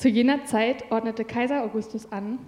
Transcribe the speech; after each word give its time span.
Zu 0.00 0.08
jener 0.08 0.46
Zeit 0.46 0.90
ordnete 0.90 1.26
Kaiser 1.26 1.62
Augustus 1.62 2.10
an, 2.10 2.38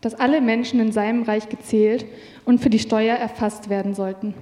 dass 0.00 0.14
alle 0.14 0.40
Menschen 0.40 0.80
in 0.80 0.92
seinem 0.92 1.24
Reich 1.24 1.50
gezählt 1.50 2.06
und 2.46 2.58
für 2.58 2.70
die 2.70 2.78
Steuer 2.78 3.16
erfasst 3.16 3.68
werden 3.68 3.92
sollten. 3.92 4.32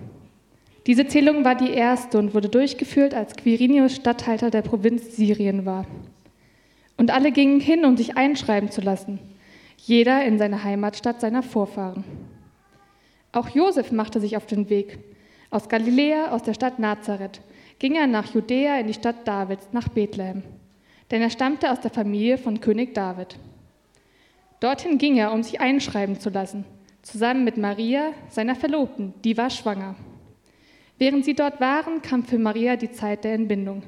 Diese 0.86 1.08
Zählung 1.08 1.44
war 1.44 1.56
die 1.56 1.72
erste 1.72 2.16
und 2.16 2.32
wurde 2.32 2.48
durchgeführt, 2.48 3.12
als 3.12 3.34
Quirinius 3.34 3.96
Statthalter 3.96 4.52
der 4.52 4.62
Provinz 4.62 5.16
Syrien 5.16 5.66
war. 5.66 5.84
Und 6.96 7.10
alle 7.10 7.32
gingen 7.32 7.58
hin, 7.58 7.84
um 7.84 7.96
sich 7.96 8.16
einschreiben 8.16 8.70
zu 8.70 8.82
lassen, 8.82 9.18
jeder 9.76 10.24
in 10.24 10.38
seine 10.38 10.62
Heimatstadt 10.62 11.20
seiner 11.20 11.42
Vorfahren. 11.42 12.04
Auch 13.32 13.48
Josef 13.48 13.90
machte 13.90 14.20
sich 14.20 14.36
auf 14.36 14.46
den 14.46 14.70
Weg. 14.70 15.00
Aus 15.50 15.68
Galiläa, 15.68 16.30
aus 16.30 16.44
der 16.44 16.54
Stadt 16.54 16.78
Nazareth, 16.78 17.40
ging 17.80 17.96
er 17.96 18.06
nach 18.06 18.32
Judäa 18.32 18.78
in 18.78 18.86
die 18.86 18.94
Stadt 18.94 19.26
Davids, 19.26 19.66
nach 19.72 19.88
Bethlehem, 19.88 20.44
denn 21.10 21.22
er 21.22 21.30
stammte 21.30 21.70
aus 21.70 21.80
der 21.80 21.90
Familie 21.90 22.38
von 22.38 22.60
König 22.60 22.94
David. 22.94 23.38
Dorthin 24.60 24.98
ging 24.98 25.16
er, 25.16 25.32
um 25.32 25.42
sich 25.42 25.60
einschreiben 25.60 26.20
zu 26.20 26.30
lassen, 26.30 26.64
zusammen 27.02 27.44
mit 27.44 27.56
Maria, 27.56 28.12
seiner 28.28 28.54
Verlobten, 28.54 29.14
die 29.24 29.36
war 29.36 29.50
schwanger. 29.50 29.96
Während 30.98 31.24
sie 31.24 31.34
dort 31.34 31.60
waren, 31.60 32.02
kam 32.02 32.24
für 32.24 32.38
Maria 32.38 32.76
die 32.76 32.90
Zeit 32.90 33.24
der 33.24 33.32
Entbindung. 33.32 33.82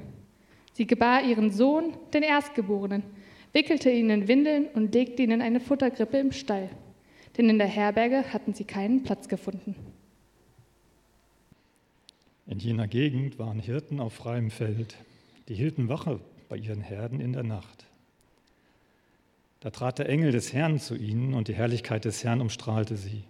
Sie 0.73 0.87
gebar 0.87 1.23
ihren 1.23 1.51
Sohn, 1.51 1.93
den 2.15 2.23
Erstgeborenen, 2.23 3.03
wickelte 3.53 3.91
ihn 3.91 4.09
in 4.09 4.29
Windeln 4.29 4.67
und 4.73 4.95
legte 4.95 5.23
ihn 5.23 5.31
in 5.31 5.43
eine 5.43 5.61
Futtergrippe 5.61 6.17
im 6.17 6.33
Stall, 6.33 6.71
denn 7.37 7.51
in 7.51 7.59
der 7.59 7.67
Herberge 7.67 8.33
hatten 8.33 8.55
sie 8.55 8.65
keinen 8.65 9.03
Platz 9.03 9.29
gefunden. 9.29 9.77
In 12.47 12.59
jener 12.59 12.89
Gegend 12.89 13.39
waren 13.39 13.61
Hirten 13.61 14.01
auf 14.01 14.15
freiem 14.15 14.51
Feld, 14.51 14.97
die 15.49 15.55
hielten 15.55 15.91
Wache 15.91 16.21
bei 16.53 16.59
ihren 16.59 16.83
Herden 16.83 17.19
in 17.19 17.33
der 17.33 17.45
Nacht. 17.45 17.87
Da 19.61 19.71
trat 19.71 19.99
der 19.99 20.11
Engel 20.11 20.33
des 20.33 20.53
Herrn 20.53 20.79
zu 20.79 20.95
ihnen 20.95 21.33
und 21.33 21.49
die 21.49 21.55
Herrlichkeit 21.55 22.05
des 22.05 22.23
Herrn 22.25 22.43
umstrahlte 22.43 22.99
sie 22.99 23.25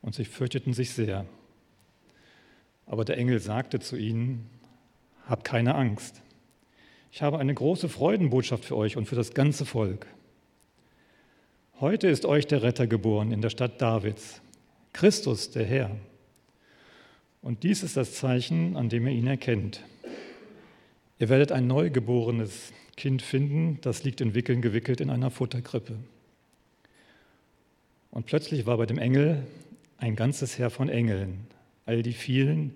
und 0.00 0.14
sie 0.14 0.24
fürchteten 0.24 0.72
sich 0.72 0.92
sehr. 0.92 1.26
Aber 2.86 3.04
der 3.04 3.18
Engel 3.18 3.40
sagte 3.40 3.78
zu 3.78 3.96
ihnen, 3.96 4.48
Habt 5.28 5.44
keine 5.44 5.74
Angst. 5.74 6.22
Ich 7.10 7.20
habe 7.20 7.38
eine 7.38 7.52
große 7.52 7.90
Freudenbotschaft 7.90 8.64
für 8.64 8.76
euch 8.78 8.96
und 8.96 9.04
für 9.04 9.16
das 9.16 9.34
ganze 9.34 9.66
Volk. 9.66 10.06
Heute 11.78 12.08
ist 12.08 12.24
euch 12.24 12.46
der 12.46 12.62
Retter 12.62 12.86
geboren 12.86 13.32
in 13.32 13.42
der 13.42 13.50
Stadt 13.50 13.82
Davids, 13.82 14.40
Christus 14.94 15.50
der 15.50 15.66
Herr. 15.66 15.90
Und 17.42 17.64
dies 17.64 17.82
ist 17.82 17.98
das 17.98 18.14
Zeichen, 18.14 18.78
an 18.78 18.88
dem 18.88 19.06
ihr 19.06 19.12
ihn 19.12 19.26
erkennt. 19.26 19.84
Ihr 21.22 21.28
werdet 21.28 21.52
ein 21.52 21.68
neugeborenes 21.68 22.72
Kind 22.96 23.22
finden, 23.22 23.78
das 23.82 24.02
liegt 24.02 24.20
in 24.20 24.34
Wickeln 24.34 24.60
gewickelt 24.60 25.00
in 25.00 25.08
einer 25.08 25.30
Futterkrippe. 25.30 25.94
Und 28.10 28.26
plötzlich 28.26 28.66
war 28.66 28.76
bei 28.76 28.86
dem 28.86 28.98
Engel 28.98 29.46
ein 29.98 30.16
ganzes 30.16 30.58
Heer 30.58 30.68
von 30.68 30.88
Engeln, 30.88 31.46
all 31.86 32.02
die 32.02 32.12
vielen, 32.12 32.74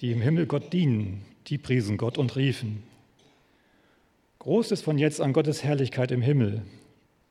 die 0.00 0.12
im 0.12 0.20
Himmel 0.20 0.46
Gott 0.46 0.72
dienen, 0.72 1.24
die 1.48 1.58
priesen 1.58 1.96
Gott 1.96 2.16
und 2.16 2.36
riefen. 2.36 2.84
Groß 4.38 4.70
ist 4.70 4.82
von 4.82 4.96
jetzt 4.96 5.20
an 5.20 5.32
Gottes 5.32 5.64
Herrlichkeit 5.64 6.12
im 6.12 6.22
Himmel, 6.22 6.62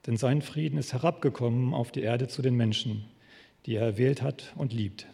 denn 0.08 0.18
sein 0.18 0.42
Frieden 0.42 0.78
ist 0.78 0.92
herabgekommen 0.92 1.74
auf 1.74 1.94
die 1.94 2.02
Erde 2.02 2.28
zu 2.28 2.42
den 2.42 2.58
Menschen, 2.58 3.06
die 3.66 3.76
er 3.76 3.86
erwählt 3.86 4.22
hat 4.22 4.52
und 4.58 4.74
liebt. 4.74 5.08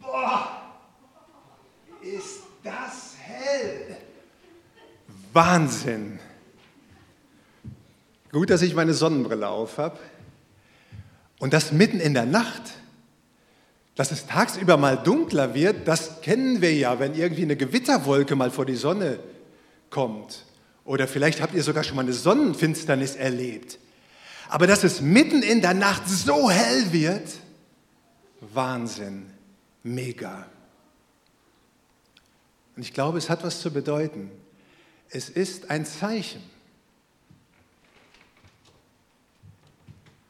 Boah, 0.00 0.62
ist 2.00 2.48
das 2.62 3.16
hell! 3.18 3.96
Wahnsinn! 5.38 6.18
Gut, 8.32 8.50
dass 8.50 8.60
ich 8.60 8.74
meine 8.74 8.92
Sonnenbrille 8.92 9.46
auf 9.46 9.78
habe. 9.78 9.96
Und 11.38 11.52
das 11.52 11.70
mitten 11.70 12.00
in 12.00 12.12
der 12.12 12.26
Nacht. 12.26 12.62
Dass 13.94 14.10
es 14.10 14.26
tagsüber 14.26 14.76
mal 14.76 14.96
dunkler 14.96 15.54
wird, 15.54 15.86
das 15.86 16.22
kennen 16.22 16.60
wir 16.60 16.74
ja, 16.74 16.98
wenn 16.98 17.14
irgendwie 17.14 17.42
eine 17.42 17.54
Gewitterwolke 17.54 18.34
mal 18.34 18.50
vor 18.50 18.66
die 18.66 18.74
Sonne 18.74 19.20
kommt. 19.90 20.44
Oder 20.84 21.06
vielleicht 21.06 21.40
habt 21.40 21.54
ihr 21.54 21.62
sogar 21.62 21.84
schon 21.84 21.94
mal 21.94 22.02
eine 22.02 22.14
Sonnenfinsternis 22.14 23.14
erlebt. 23.14 23.78
Aber 24.48 24.66
dass 24.66 24.82
es 24.82 25.00
mitten 25.00 25.44
in 25.44 25.60
der 25.60 25.74
Nacht 25.74 26.08
so 26.08 26.50
hell 26.50 26.92
wird, 26.92 27.28
Wahnsinn, 28.40 29.30
mega. 29.84 30.46
Und 32.74 32.82
ich 32.82 32.92
glaube, 32.92 33.18
es 33.18 33.30
hat 33.30 33.44
was 33.44 33.60
zu 33.60 33.72
bedeuten. 33.72 34.32
Es 35.10 35.28
ist 35.28 35.70
ein 35.70 35.86
Zeichen. 35.86 36.42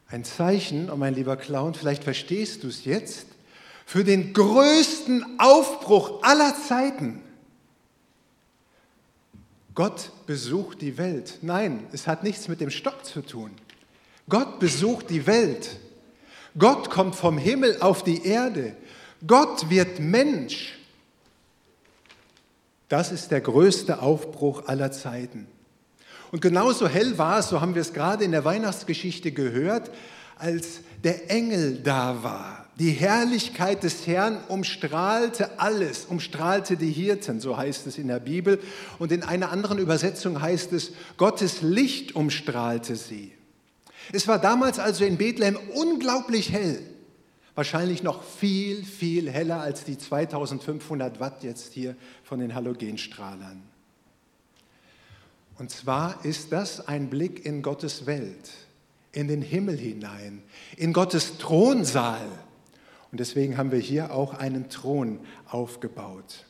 Ein 0.07 0.23
Zeichen, 0.23 0.89
oh 0.89 0.95
mein 0.95 1.13
lieber 1.13 1.37
Clown, 1.37 1.75
vielleicht 1.75 2.03
verstehst 2.03 2.63
du 2.63 2.67
es 2.67 2.85
jetzt, 2.85 3.27
für 3.85 4.03
den 4.03 4.33
größten 4.33 5.39
Aufbruch 5.39 6.23
aller 6.23 6.55
Zeiten. 6.55 7.21
Gott 9.75 10.11
besucht 10.25 10.81
die 10.81 10.97
Welt. 10.97 11.39
Nein, 11.41 11.87
es 11.91 12.07
hat 12.07 12.23
nichts 12.23 12.47
mit 12.47 12.59
dem 12.59 12.69
Stock 12.69 13.05
zu 13.05 13.21
tun. 13.21 13.51
Gott 14.27 14.59
besucht 14.59 15.09
die 15.09 15.25
Welt. 15.27 15.79
Gott 16.57 16.89
kommt 16.89 17.15
vom 17.15 17.37
Himmel 17.37 17.77
auf 17.79 18.03
die 18.03 18.25
Erde. 18.25 18.75
Gott 19.25 19.69
wird 19.69 19.99
Mensch. 19.99 20.78
Das 22.89 23.11
ist 23.11 23.31
der 23.31 23.41
größte 23.41 24.01
Aufbruch 24.01 24.67
aller 24.67 24.91
Zeiten. 24.91 25.47
Und 26.31 26.41
genauso 26.41 26.87
hell 26.87 27.17
war 27.17 27.39
es, 27.39 27.49
so 27.49 27.61
haben 27.61 27.75
wir 27.75 27.81
es 27.81 27.93
gerade 27.93 28.23
in 28.23 28.31
der 28.31 28.45
Weihnachtsgeschichte 28.45 29.31
gehört, 29.31 29.89
als 30.37 30.81
der 31.03 31.31
Engel 31.31 31.79
da 31.83 32.23
war. 32.23 32.65
Die 32.79 32.91
Herrlichkeit 32.91 33.83
des 33.83 34.07
Herrn 34.07 34.39
umstrahlte 34.47 35.59
alles, 35.59 36.05
umstrahlte 36.05 36.77
die 36.77 36.91
Hirten, 36.91 37.41
so 37.41 37.57
heißt 37.57 37.87
es 37.87 37.97
in 37.97 38.07
der 38.07 38.19
Bibel. 38.19 38.59
Und 38.99 39.11
in 39.11 39.21
einer 39.21 39.51
anderen 39.51 39.79
Übersetzung 39.79 40.41
heißt 40.41 40.71
es, 40.73 40.93
Gottes 41.17 41.61
Licht 41.61 42.15
umstrahlte 42.15 42.95
sie. 42.95 43.33
Es 44.13 44.27
war 44.27 44.39
damals 44.39 44.79
also 44.79 45.03
in 45.03 45.17
Bethlehem 45.17 45.59
unglaublich 45.75 46.51
hell. 46.51 46.79
Wahrscheinlich 47.59 48.03
noch 48.03 48.23
viel, 48.23 48.85
viel 48.85 49.29
heller 49.29 49.59
als 49.59 49.83
die 49.83 49.97
2500 49.97 51.19
Watt 51.19 51.43
jetzt 51.43 51.73
hier 51.73 51.97
von 52.23 52.39
den 52.39 52.55
Halogenstrahlern. 52.55 53.61
Und 55.57 55.69
zwar 55.69 56.23
ist 56.23 56.53
das 56.53 56.87
ein 56.87 57.09
Blick 57.09 57.45
in 57.45 57.61
Gottes 57.61 58.05
Welt, 58.05 58.49
in 59.11 59.27
den 59.27 59.41
Himmel 59.41 59.77
hinein, 59.77 60.41
in 60.77 60.93
Gottes 60.93 61.37
Thronsaal 61.37 62.25
und 63.11 63.19
deswegen 63.19 63.57
haben 63.57 63.73
wir 63.73 63.79
hier 63.79 64.13
auch 64.13 64.35
einen 64.35 64.69
Thron 64.69 65.19
aufgebaut. 65.45 66.45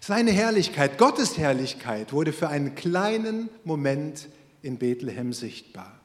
Seine 0.00 0.30
Herrlichkeit, 0.30 0.96
Gottes 0.96 1.36
Herrlichkeit, 1.36 2.14
wurde 2.14 2.32
für 2.32 2.48
einen 2.48 2.74
kleinen 2.74 3.50
Moment 3.64 4.28
in 4.62 4.78
Bethlehem 4.78 5.34
sichtbar. 5.34 6.00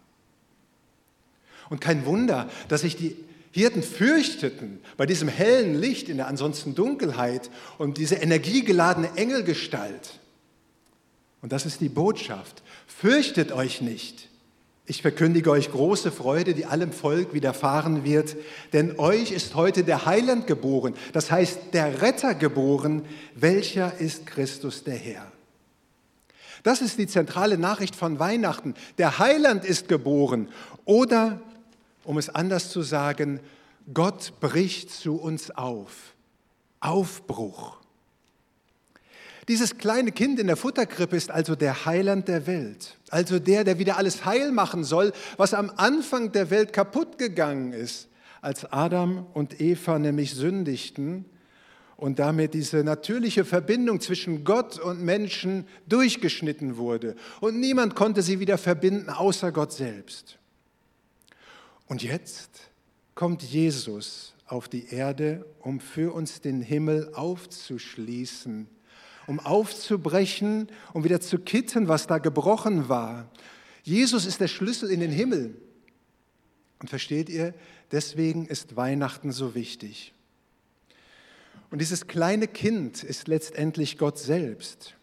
Und 1.70 1.80
kein 1.80 2.06
Wunder, 2.06 2.50
dass 2.68 2.82
sich 2.82 2.98
die 2.98 3.16
Hirten 3.54 3.84
fürchteten 3.84 4.80
bei 4.98 5.06
diesem 5.06 5.28
hellen 5.28 5.80
Licht 5.80 6.10
in 6.10 6.18
der 6.18 6.28
ansonsten 6.28 6.74
Dunkelheit 6.74 7.52
und 7.78 8.00
diese 8.00 8.16
energiegeladene 8.16 9.12
Engelgestalt. 9.16 10.20
Und 11.44 11.52
das 11.52 11.68
ist 11.68 11.80
die 11.80 11.90
Botschaft. 11.90 12.64
Fürchtet 12.88 13.52
euch 13.52 13.80
nicht. 13.80 14.30
Ich 14.88 15.04
verkündige 15.04 15.52
euch 15.52 15.72
große 15.72 16.12
Freude, 16.12 16.56
die 16.56 16.66
allem 16.66 16.92
Volk 16.92 17.36
widerfahren 17.36 18.04
wird, 18.04 18.36
denn 18.74 18.98
euch 18.98 19.32
ist 19.32 19.54
heute 19.54 19.84
der 19.84 20.08
Heiland 20.08 20.48
geboren, 20.48 20.96
das 21.14 21.30
heißt 21.30 21.60
der 21.74 22.02
Retter 22.02 22.34
geboren, 22.34 23.04
welcher 23.36 23.98
ist 24.00 24.26
Christus 24.26 24.84
der 24.84 24.96
Herr. 24.96 25.32
Das 26.64 26.82
ist 26.82 26.98
die 26.98 27.08
zentrale 27.08 27.60
Nachricht 27.60 27.96
von 27.96 28.18
Weihnachten. 28.18 28.74
Der 28.98 29.20
Heiland 29.20 29.64
ist 29.64 29.88
geboren 29.88 30.50
oder, 30.86 31.40
um 32.04 32.18
es 32.18 32.30
anders 32.30 32.70
zu 32.70 32.82
sagen, 32.82 33.40
Gott 33.94 34.40
bricht 34.40 34.90
zu 34.90 35.16
uns 35.16 35.52
auf. 35.52 36.14
Aufbruch. 36.80 37.78
Dieses 39.48 39.78
kleine 39.78 40.12
Kind 40.12 40.40
in 40.40 40.48
der 40.48 40.56
Futterkrippe 40.56 41.18
ist 41.18 41.30
also 41.30 41.56
der 41.56 41.86
Heiland 41.86 42.28
der 42.30 42.48
Welt, 42.48 42.98
also 43.10 43.40
der, 43.40 43.66
der 43.66 43.78
wieder 43.78 43.98
alles 43.98 44.26
heil 44.26 44.52
machen 44.52 44.86
soll, 44.86 45.12
was 45.36 45.54
am 45.54 45.70
Anfang 45.76 46.32
der 46.32 46.50
Welt 46.50 46.72
kaputt 46.72 47.18
gegangen 47.18 47.74
ist, 47.74 48.08
als 48.42 48.72
Adam 48.72 49.26
und 49.34 49.60
Eva 49.60 50.00
nämlich 50.00 50.34
sündigten 50.34 51.26
und 51.98 52.20
damit 52.20 52.54
diese 52.54 52.84
natürliche 52.84 53.44
Verbindung 53.44 54.00
zwischen 54.00 54.44
Gott 54.44 54.80
und 54.80 55.02
Menschen 55.02 55.68
durchgeschnitten 55.88 56.78
wurde. 56.78 57.16
Und 57.42 57.60
niemand 57.60 57.96
konnte 57.96 58.22
sie 58.22 58.40
wieder 58.40 58.58
verbinden, 58.58 59.10
außer 59.10 59.52
Gott 59.52 59.74
selbst. 59.74 60.38
Und 61.88 62.04
jetzt 62.04 62.72
kommt 63.16 63.44
Jesus 63.44 64.34
auf 64.48 64.68
die 64.68 64.88
Erde, 64.88 65.46
um 65.60 65.80
für 65.80 66.14
uns 66.14 66.42
den 66.42 66.62
Himmel 66.62 67.14
aufzuschließen 67.14 68.68
um 69.28 69.40
aufzubrechen, 69.40 70.68
um 70.94 71.04
wieder 71.04 71.22
zu 71.22 71.40
kitten, 71.40 71.88
was 71.88 72.08
da 72.08 72.18
gebrochen 72.18 72.90
war. 72.90 73.30
Jesus 73.84 74.26
ist 74.26 74.40
der 74.40 74.48
Schlüssel 74.48 74.90
in 74.90 75.00
den 75.00 75.12
Himmel. 75.12 75.56
Und 76.80 76.90
versteht 76.90 77.30
ihr, 77.30 77.54
deswegen 77.92 78.46
ist 78.46 78.76
Weihnachten 78.76 79.32
so 79.32 79.56
wichtig. 79.56 80.14
Und 81.70 81.80
dieses 81.80 82.08
kleine 82.08 82.48
Kind 82.48 83.04
ist 83.04 83.28
letztendlich 83.28 83.98
Gott 83.98 84.20
selbst. 84.20 84.96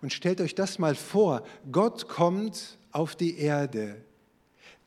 Und 0.00 0.12
stellt 0.12 0.40
euch 0.40 0.54
das 0.54 0.78
mal 0.78 0.94
vor, 0.94 1.44
Gott 1.70 2.08
kommt 2.08 2.78
auf 2.90 3.14
die 3.14 3.38
Erde, 3.38 3.96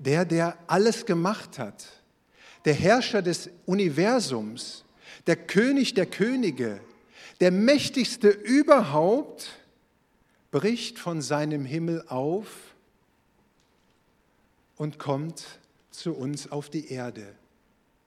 der, 0.06 0.26
der 0.26 0.58
alles 0.68 1.06
gemacht 1.06 1.60
hat, 1.60 1.86
der 2.66 2.74
Herrscher 2.74 3.22
des 3.22 3.50
Universums, 3.66 4.86
der 5.28 5.36
König 5.36 5.94
der 5.94 6.06
Könige, 6.06 6.82
der 7.40 7.52
mächtigste 7.52 8.30
überhaupt, 8.30 9.50
bricht 10.52 11.00
von 11.00 11.22
seinem 11.22 11.66
Himmel 11.66 12.04
auf 12.08 12.48
und 14.76 15.00
kommt 15.00 15.44
zu 15.90 16.14
uns 16.14 16.52
auf 16.52 16.70
die 16.70 16.92
Erde. 16.92 17.36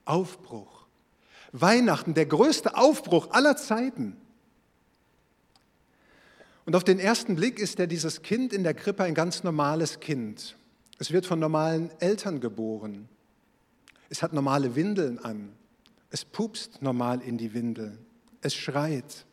Aufbruch. 0.05 0.85
Weihnachten, 1.51 2.13
der 2.13 2.25
größte 2.25 2.77
Aufbruch 2.77 3.31
aller 3.31 3.57
Zeiten. 3.57 4.15
Und 6.65 6.75
auf 6.75 6.83
den 6.83 6.99
ersten 6.99 7.35
Blick 7.35 7.59
ist 7.59 7.79
ja 7.79 7.85
dieses 7.85 8.21
Kind 8.21 8.53
in 8.53 8.63
der 8.63 8.73
Krippe 8.73 9.03
ein 9.03 9.15
ganz 9.15 9.43
normales 9.43 9.99
Kind. 9.99 10.57
Es 10.99 11.11
wird 11.11 11.25
von 11.25 11.39
normalen 11.39 11.91
Eltern 11.99 12.39
geboren. 12.39 13.07
Es 14.09 14.23
hat 14.23 14.33
normale 14.33 14.75
Windeln 14.75 15.19
an. 15.19 15.53
Es 16.09 16.25
pupst 16.25 16.81
normal 16.81 17.21
in 17.21 17.37
die 17.37 17.53
Windeln. 17.53 17.99
Es 18.41 18.55
schreit. 18.55 19.25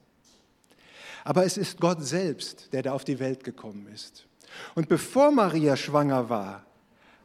Aber 1.25 1.45
es 1.45 1.57
ist 1.57 1.81
Gott 1.81 2.03
selbst, 2.03 2.73
der 2.73 2.83
da 2.83 2.93
auf 2.93 3.05
die 3.05 3.19
Welt 3.19 3.45
gekommen 3.45 3.87
ist. 3.87 4.27
Und 4.75 4.89
bevor 4.89 5.31
Maria 5.31 5.77
schwanger 5.77 6.29
war, 6.29 6.67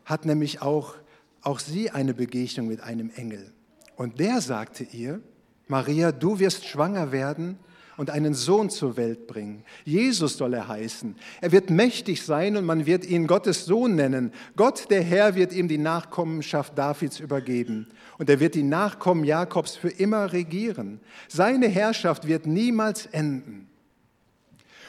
hat 0.06 0.26
nämlich 0.26 0.62
auch, 0.62 0.96
auch 1.42 1.60
sie 1.60 1.92
eine 1.92 2.14
Begegnung 2.14 2.68
mit 2.68 2.82
einem 2.82 3.12
Engel. 3.12 3.52
Und 3.96 4.20
der 4.20 4.40
sagte 4.42 4.84
ihr, 4.84 5.22
Maria, 5.68 6.12
du 6.12 6.40
wirst 6.40 6.66
schwanger 6.66 7.12
werden 7.12 7.60
und 8.00 8.10
einen 8.10 8.34
Sohn 8.34 8.70
zur 8.70 8.96
Welt 8.96 9.28
bringen. 9.28 9.66
Jesus 9.84 10.38
soll 10.38 10.54
er 10.54 10.70
heißen. 10.70 11.18
Er 11.42 11.52
wird 11.52 11.70
mächtig 11.70 12.24
sein 12.24 12.56
und 12.56 12.64
man 12.64 12.86
wird 12.86 13.04
ihn 13.04 13.28
Gottes 13.28 13.66
Sohn 13.66 13.96
nennen. 13.96 14.32
Gott, 14.56 14.90
der 14.90 15.04
Herr, 15.04 15.36
wird 15.36 15.52
ihm 15.52 15.68
die 15.68 15.78
Nachkommenschaft 15.78 16.78
Davids 16.78 17.20
übergeben. 17.20 17.88
Und 18.18 18.30
er 18.30 18.40
wird 18.40 18.56
die 18.56 18.64
Nachkommen 18.64 19.26
Jakobs 19.26 19.76
für 19.76 19.90
immer 19.90 20.32
regieren. 20.32 21.02
Seine 21.28 21.68
Herrschaft 21.68 22.26
wird 22.26 22.48
niemals 22.48 23.06
enden. 23.08 23.68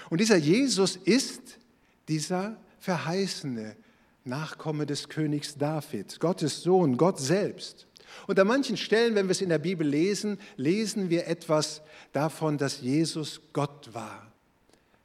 Und 0.08 0.20
dieser 0.20 0.36
Jesus 0.36 0.94
ist 0.94 1.58
dieser 2.06 2.56
verheißene 2.78 3.74
Nachkomme 4.22 4.86
des 4.86 5.08
Königs 5.08 5.58
David, 5.58 6.20
Gottes 6.20 6.62
Sohn, 6.62 6.96
Gott 6.96 7.18
selbst. 7.18 7.88
Und 8.26 8.38
an 8.38 8.46
manchen 8.46 8.76
Stellen, 8.76 9.14
wenn 9.14 9.26
wir 9.26 9.32
es 9.32 9.40
in 9.40 9.48
der 9.48 9.58
Bibel 9.58 9.86
lesen, 9.86 10.38
lesen 10.56 11.10
wir 11.10 11.26
etwas 11.26 11.82
davon, 12.12 12.58
dass 12.58 12.80
Jesus 12.80 13.40
Gott 13.52 13.90
war. 13.92 14.30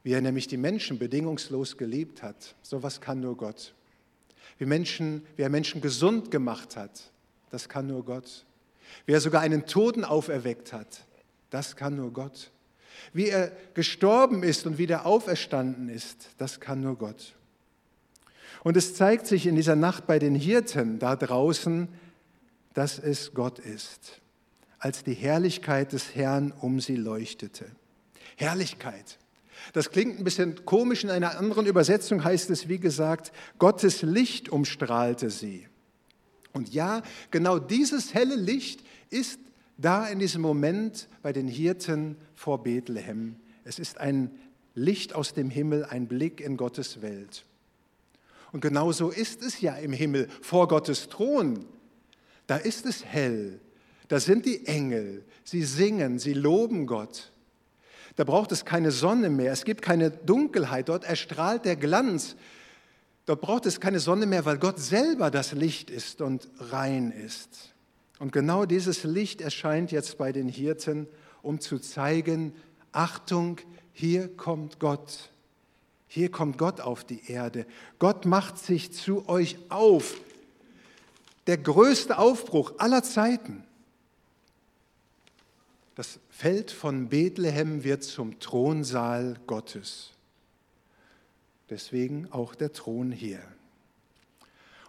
Wie 0.04 0.12
er 0.12 0.22
nämlich 0.22 0.48
die 0.48 0.58
Menschen 0.58 1.00
bedingungslos 1.00 1.78
geliebt 1.78 2.22
hat. 2.22 2.56
So 2.62 2.84
was 2.84 3.02
kann 3.02 3.20
nur 3.20 3.36
Gott. 3.36 3.74
Wie, 4.58 4.66
Menschen, 4.66 5.26
wie 5.36 5.42
er 5.42 5.50
Menschen 5.50 5.82
gesund 5.82 6.32
gemacht 6.32 6.78
hat. 6.78 7.12
Das 7.50 7.70
kann 7.70 7.88
nur 7.88 8.06
Gott. 8.06 8.46
Wie 9.06 9.14
er 9.14 9.22
sogar 9.22 9.42
einen 9.42 9.66
Toten 9.66 10.04
auferweckt 10.04 10.74
hat. 10.74 11.06
Das 11.50 11.76
kann 11.76 11.96
nur 11.96 12.12
Gott. 12.12 12.52
Wie 13.14 13.30
er 13.30 13.52
gestorben 13.74 14.44
ist 14.44 14.66
und 14.66 14.78
wieder 14.78 15.06
auferstanden 15.06 15.90
ist. 15.90 16.30
Das 16.38 16.60
kann 16.60 16.82
nur 16.82 16.98
Gott. 16.98 17.34
Und 18.64 18.78
es 18.78 18.96
zeigt 18.96 19.28
sich 19.28 19.46
in 19.46 19.56
dieser 19.56 19.76
Nacht 19.76 20.08
bei 20.08 20.18
den 20.18 20.34
Hirten 20.34 20.98
da 20.98 21.16
draußen, 21.16 21.88
dass 22.76 23.00
es 23.00 23.34
Gott 23.34 23.58
ist, 23.58 24.22
als 24.78 25.04
die 25.04 25.16
Herrlichkeit 25.16 25.94
des 25.94 26.14
Herrn 26.14 26.52
um 26.52 26.80
sie 26.80 26.96
leuchtete. 26.96 27.66
Herrlichkeit. 28.36 29.18
Das 29.74 29.90
klingt 29.90 30.20
ein 30.20 30.24
bisschen 30.24 30.66
komisch. 30.66 31.04
In 31.04 31.10
einer 31.10 31.40
anderen 31.40 31.66
Übersetzung 31.66 32.24
heißt 32.24 32.50
es, 32.52 32.68
wie 32.68 32.78
gesagt, 32.78 33.32
Gottes 33.58 34.04
Licht 34.04 34.50
umstrahlte 34.50 35.30
sie. 35.30 35.68
Und 36.54 36.74
ja, 36.74 37.02
genau 37.32 37.58
dieses 37.58 38.14
helle 38.14 38.36
Licht 38.36 38.84
ist 39.10 39.40
da 39.78 40.08
in 40.08 40.20
diesem 40.20 40.42
Moment 40.42 41.08
bei 41.22 41.34
den 41.34 41.48
Hirten 41.48 42.18
vor 42.34 42.64
Bethlehem. 42.64 43.38
Es 43.64 43.80
ist 43.80 43.98
ein 43.98 44.32
Licht 44.74 45.16
aus 45.16 45.34
dem 45.34 45.50
Himmel, 45.50 45.86
ein 45.86 46.08
Blick 46.08 46.42
in 46.42 46.58
Gottes 46.58 47.02
Welt. 47.02 47.46
Und 48.52 48.62
genauso 48.62 49.10
ist 49.10 49.42
es 49.42 49.60
ja 49.62 49.76
im 49.76 49.92
Himmel 49.92 50.30
vor 50.42 50.68
Gottes 50.68 51.10
Thron. 51.10 51.66
Da 52.48 52.58
ist 52.58 52.86
es 52.86 53.04
hell. 53.04 53.60
Da 54.08 54.20
sind 54.20 54.46
die 54.46 54.68
Engel. 54.68 55.24
Sie 55.44 55.64
singen, 55.64 56.20
sie 56.20 56.34
loben 56.34 56.86
Gott. 56.86 57.32
Da 58.16 58.24
braucht 58.24 58.52
es 58.52 58.66
keine 58.66 58.92
Sonne 58.92 59.30
mehr. 59.30 59.52
Es 59.52 59.66
gibt 59.66 59.82
keine 59.82 60.12
Dunkelheit. 60.12 60.90
Dort 60.90 61.04
erstrahlt 61.04 61.66
der 61.66 61.76
Glanz. 61.76 62.36
Dort 63.26 63.42
braucht 63.42 63.66
es 63.66 63.80
keine 63.80 64.00
Sonne 64.00 64.26
mehr, 64.26 64.46
weil 64.46 64.58
Gott 64.58 64.80
selber 64.80 65.32
das 65.32 65.52
Licht 65.52 65.90
ist 65.90 66.22
und 66.22 66.48
rein 66.60 67.12
ist. 67.12 67.74
Und 68.20 68.32
genau 68.32 68.66
dieses 68.66 69.04
Licht 69.04 69.42
erscheint 69.42 69.92
jetzt 69.92 70.18
bei 70.18 70.32
den 70.32 70.48
Hirten, 70.48 71.08
um 71.42 71.60
zu 71.60 71.80
zeigen, 71.80 72.54
Achtung, 72.92 73.60
hier 73.92 74.30
kommt 74.30 74.80
Gott. 74.80 75.32
Hier 76.08 76.32
kommt 76.32 76.58
Gott 76.58 76.80
auf 76.80 77.04
die 77.04 77.30
Erde. 77.30 77.66
Gott 78.00 78.26
macht 78.26 78.58
sich 78.58 78.94
zu 78.94 79.28
euch 79.28 79.58
auf 79.70 80.16
der 81.48 81.58
größte 81.58 82.18
Aufbruch 82.18 82.74
aller 82.78 83.04
Zeiten. 83.04 83.64
Das 85.96 86.20
Feld 86.30 86.72
von 86.72 87.08
Bethlehem 87.08 87.84
wird 87.84 88.04
zum 88.04 88.40
Thronsaal 88.40 89.40
Gottes. 89.48 90.12
Deswegen 91.70 92.32
auch 92.32 92.54
der 92.54 92.74
Thron 92.74 93.12
hier. 93.12 93.42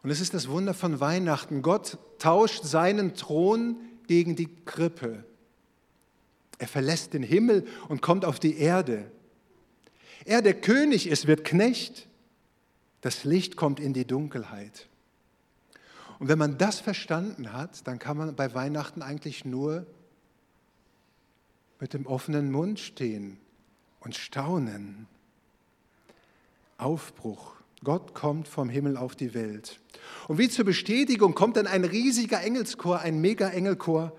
Und 0.02 0.10
es 0.10 0.20
ist 0.20 0.34
das 0.34 0.48
Wunder 0.48 0.74
von 0.74 1.00
Weihnachten. 1.00 1.62
Gott 1.62 1.98
tauscht 2.18 2.64
seinen 2.64 3.14
Thron 3.14 3.76
gegen 4.06 4.36
die 4.36 4.48
Krippe. 4.64 5.24
Er 6.58 6.68
verlässt 6.68 7.14
den 7.14 7.22
Himmel 7.22 7.66
und 7.88 8.02
kommt 8.02 8.24
auf 8.24 8.40
die 8.40 8.58
Erde. 8.58 9.10
Er, 10.24 10.42
der 10.42 10.54
König 10.54 11.06
ist, 11.06 11.26
wird 11.26 11.44
Knecht. 11.44 12.08
Das 13.00 13.24
Licht 13.24 13.56
kommt 13.56 13.78
in 13.78 13.92
die 13.92 14.06
Dunkelheit. 14.06 14.88
Und 16.18 16.28
wenn 16.28 16.38
man 16.38 16.58
das 16.58 16.80
verstanden 16.80 17.52
hat, 17.52 17.86
dann 17.86 17.98
kann 17.98 18.16
man 18.16 18.34
bei 18.34 18.54
Weihnachten 18.54 19.02
eigentlich 19.02 19.44
nur 19.44 19.86
mit 21.78 21.92
dem 21.92 22.06
offenen 22.06 22.50
Mund 22.50 22.80
stehen 22.80 23.38
und 24.00 24.14
staunen. 24.14 25.06
Aufbruch. 26.78 27.54
Gott 27.84 28.14
kommt 28.14 28.48
vom 28.48 28.68
Himmel 28.68 28.96
auf 28.96 29.14
die 29.14 29.34
Welt. 29.34 29.80
Und 30.28 30.38
wie 30.38 30.48
zur 30.48 30.64
Bestätigung 30.64 31.34
kommt 31.34 31.56
dann 31.56 31.66
ein 31.66 31.84
riesiger 31.84 32.42
Engelschor, 32.42 33.00
ein 33.00 33.20
Mega-Engelchor 33.20 34.12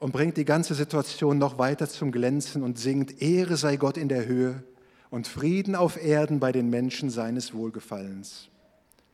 und 0.00 0.12
bringt 0.12 0.36
die 0.36 0.44
ganze 0.44 0.74
Situation 0.74 1.38
noch 1.38 1.58
weiter 1.58 1.88
zum 1.88 2.12
Glänzen 2.12 2.62
und 2.62 2.78
singt, 2.78 3.22
Ehre 3.22 3.56
sei 3.56 3.76
Gott 3.76 3.96
in 3.96 4.08
der 4.08 4.26
Höhe 4.26 4.62
und 5.10 5.28
Frieden 5.28 5.76
auf 5.76 6.02
Erden 6.02 6.40
bei 6.40 6.52
den 6.52 6.68
Menschen 6.68 7.10
seines 7.10 7.54
Wohlgefallens. 7.54 8.48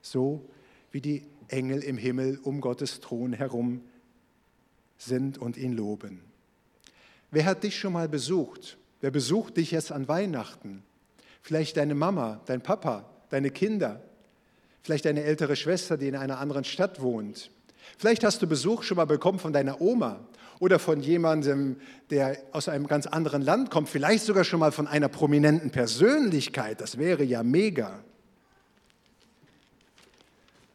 So 0.02 0.44
wie 0.90 1.00
die 1.00 1.22
Engel 1.52 1.82
im 1.82 1.98
Himmel 1.98 2.38
um 2.42 2.60
Gottes 2.60 3.00
Thron 3.00 3.32
herum 3.32 3.82
sind 4.98 5.38
und 5.38 5.56
ihn 5.56 5.72
loben. 5.72 6.20
Wer 7.30 7.44
hat 7.44 7.62
dich 7.62 7.78
schon 7.78 7.92
mal 7.92 8.08
besucht? 8.08 8.76
Wer 9.00 9.10
besucht 9.10 9.56
dich 9.56 9.70
jetzt 9.70 9.92
an 9.92 10.08
Weihnachten? 10.08 10.82
Vielleicht 11.42 11.76
deine 11.76 11.94
Mama, 11.94 12.40
dein 12.46 12.60
Papa, 12.60 13.08
deine 13.30 13.50
Kinder, 13.50 14.02
vielleicht 14.82 15.04
deine 15.04 15.22
ältere 15.22 15.56
Schwester, 15.56 15.96
die 15.96 16.08
in 16.08 16.16
einer 16.16 16.38
anderen 16.38 16.64
Stadt 16.64 17.00
wohnt. 17.00 17.50
Vielleicht 17.96 18.24
hast 18.24 18.42
du 18.42 18.46
Besuch 18.46 18.82
schon 18.82 18.96
mal 18.96 19.06
bekommen 19.06 19.38
von 19.38 19.52
deiner 19.52 19.80
Oma 19.80 20.20
oder 20.58 20.78
von 20.78 21.00
jemandem, 21.00 21.76
der 22.10 22.38
aus 22.52 22.68
einem 22.68 22.86
ganz 22.86 23.06
anderen 23.06 23.42
Land 23.42 23.70
kommt, 23.70 23.88
vielleicht 23.88 24.24
sogar 24.24 24.44
schon 24.44 24.60
mal 24.60 24.72
von 24.72 24.86
einer 24.86 25.08
prominenten 25.08 25.70
Persönlichkeit. 25.70 26.80
Das 26.80 26.98
wäre 26.98 27.24
ja 27.24 27.42
mega. 27.42 28.04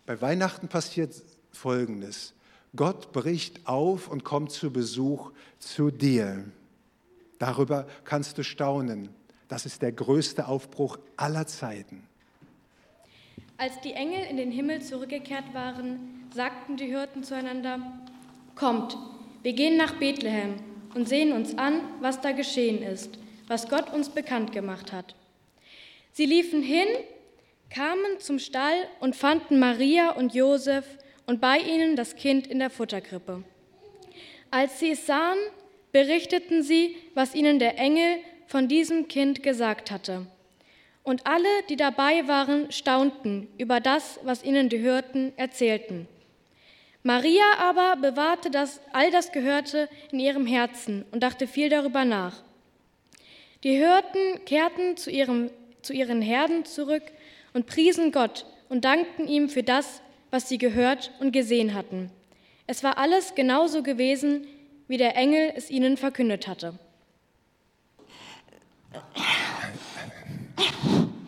Bei 0.05 0.21
Weihnachten 0.21 0.67
passiert 0.67 1.15
Folgendes. 1.51 2.33
Gott 2.75 3.11
bricht 3.11 3.65
auf 3.67 4.07
und 4.07 4.23
kommt 4.23 4.51
zu 4.51 4.71
Besuch 4.71 5.31
zu 5.57 5.89
dir. 5.89 6.45
Darüber 7.39 7.87
kannst 8.03 8.37
du 8.37 8.43
staunen. 8.43 9.09
Das 9.47 9.65
ist 9.65 9.81
der 9.81 9.91
größte 9.91 10.47
Aufbruch 10.47 10.99
aller 11.17 11.47
Zeiten. 11.47 12.03
Als 13.57 13.79
die 13.81 13.93
Engel 13.93 14.25
in 14.29 14.37
den 14.37 14.51
Himmel 14.51 14.81
zurückgekehrt 14.81 15.53
waren, 15.53 16.27
sagten 16.33 16.77
die 16.77 16.85
Hirten 16.85 17.23
zueinander, 17.23 17.79
Kommt, 18.55 18.97
wir 19.43 19.53
gehen 19.53 19.77
nach 19.77 19.95
Bethlehem 19.95 20.55
und 20.93 21.09
sehen 21.09 21.33
uns 21.33 21.57
an, 21.57 21.81
was 21.99 22.21
da 22.21 22.31
geschehen 22.31 22.81
ist, 22.81 23.17
was 23.47 23.69
Gott 23.69 23.93
uns 23.93 24.09
bekannt 24.09 24.51
gemacht 24.51 24.91
hat. 24.91 25.15
Sie 26.11 26.25
liefen 26.25 26.61
hin, 26.61 26.87
kamen 27.69 28.19
zum 28.19 28.39
Stall 28.39 28.87
und 28.99 29.15
fanden 29.15 29.59
Maria 29.59 30.11
und 30.11 30.33
Josef 30.33 30.85
und 31.25 31.41
bei 31.41 31.57
ihnen 31.57 31.95
das 31.95 32.15
Kind 32.15 32.47
in 32.47 32.59
der 32.59 32.69
Futterkrippe. 32.69 33.43
Als 34.51 34.79
sie 34.79 34.91
es 34.91 35.05
sahen, 35.05 35.39
berichteten 35.91 36.63
sie, 36.63 36.95
was 37.13 37.35
ihnen 37.35 37.59
der 37.59 37.77
Engel 37.77 38.19
von 38.47 38.67
diesem 38.67 39.07
Kind 39.07 39.43
gesagt 39.43 39.91
hatte. 39.91 40.27
Und 41.03 41.27
alle, 41.27 41.47
die 41.69 41.75
dabei 41.75 42.27
waren, 42.27 42.71
staunten 42.71 43.47
über 43.57 43.79
das, 43.79 44.19
was 44.23 44.43
ihnen 44.43 44.69
die 44.69 44.79
Hirten 44.79 45.33
erzählten. 45.37 46.07
Maria 47.03 47.43
aber 47.59 47.97
bewahrte 47.97 48.49
das, 48.49 48.81
all 48.91 49.11
das 49.11 49.31
Gehörte 49.31 49.87
in 50.11 50.19
ihrem 50.19 50.47
Herzen 50.47 51.05
und 51.11 51.21
dachte 51.21 51.45
viel 51.45 51.69
darüber 51.69 52.03
nach. 52.03 52.43
Die 53.63 53.75
Hirten 53.75 54.43
kehrten 54.45 54.97
zu, 54.97 55.11
ihrem, 55.11 55.51
zu 55.83 55.93
ihren 55.93 56.21
Herden 56.21 56.65
zurück 56.65 57.03
und 57.55 57.65
priesen 57.67 58.11
Gott 58.11 58.45
und 58.69 58.83
dankten 58.85 59.27
ihm 59.27 59.47
für 59.49 59.63
das, 59.63 60.01
was 60.29 60.49
sie 60.49 60.57
gehört 60.57 61.11
und 61.21 61.31
gesehen 61.31 61.73
hatten. 61.73 62.11
Es 62.67 62.83
war 62.83 62.97
alles 62.97 63.33
genauso 63.33 63.81
gewesen, 63.81 64.45
wie 64.87 64.97
der 64.97 65.15
Engel 65.15 65.53
es 65.55 65.71
ihnen 65.71 65.95
verkündet 65.97 66.47
hatte. 66.47 66.77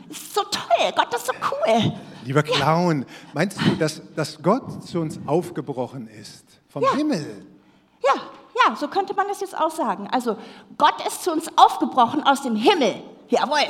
So 0.09 0.41
toll, 0.43 0.91
Gott 0.95 1.13
ist 1.15 1.25
so 1.27 1.33
cool. 1.33 1.93
Lieber 2.25 2.43
Clown, 2.43 3.05
meinst 3.33 3.57
du, 3.61 3.75
dass, 3.75 4.01
dass 4.15 4.41
Gott 4.43 4.85
zu 4.85 4.99
uns 4.99 5.19
aufgebrochen 5.25 6.07
ist? 6.09 6.45
Vom 6.67 6.83
Ja. 6.83 6.93
Himmel? 6.95 7.45
Ja, 8.03 8.13
ja, 8.67 8.75
so 8.75 8.89
könnte 8.89 9.13
man 9.13 9.27
das 9.29 9.39
jetzt 9.39 9.57
auch 9.57 9.71
sagen. 9.71 10.07
Also 10.11 10.37
Gott 10.77 11.05
ist 11.07 11.23
zu 11.23 11.31
uns 11.31 11.49
aufgebrochen 11.55 12.21
aus 12.23 12.41
dem 12.41 12.57
Himmel. 12.57 12.95
Jawohl. 13.29 13.65